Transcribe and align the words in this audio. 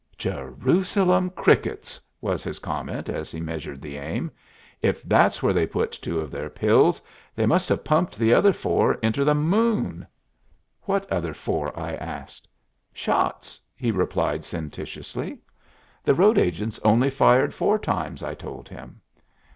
"Jerusalem 0.17 1.29
crickets!" 1.29 2.01
was 2.21 2.43
his 2.43 2.57
comment 2.57 3.07
as 3.07 3.29
he 3.29 3.39
measured 3.39 3.83
the 3.83 3.97
aim. 3.97 4.31
"If 4.81 5.03
that's 5.03 5.43
where 5.43 5.53
they 5.53 5.67
put 5.67 5.91
two 5.91 6.19
of 6.19 6.31
their 6.31 6.49
pills, 6.49 6.99
they 7.35 7.45
must 7.45 7.69
have 7.69 7.83
pumped 7.83 8.17
the 8.17 8.33
other 8.33 8.51
four 8.51 8.93
inter 9.03 9.23
the 9.23 9.35
moon." 9.35 10.07
"What 10.85 11.07
other 11.11 11.35
four?" 11.35 11.71
I 11.79 11.93
asked. 11.93 12.47
"Shots," 12.91 13.59
he 13.75 13.91
replied 13.91 14.43
sententiously. 14.43 15.37
"The 16.03 16.15
road 16.15 16.39
agents 16.39 16.79
only 16.83 17.11
fired 17.11 17.53
four 17.53 17.77
times," 17.77 18.23
I 18.23 18.33
told 18.33 18.69
him. 18.69 19.01